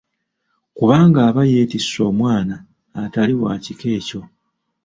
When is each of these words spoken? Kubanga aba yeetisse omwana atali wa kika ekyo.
Kubanga 0.77 1.19
aba 1.29 1.43
yeetisse 1.51 1.99
omwana 2.11 2.55
atali 3.01 3.33
wa 3.41 3.53
kika 3.63 3.87
ekyo. 3.97 4.21